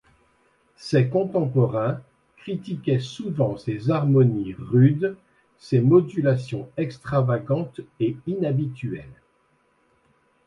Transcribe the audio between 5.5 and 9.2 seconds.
ses modulations extravagantes et inhabituelles.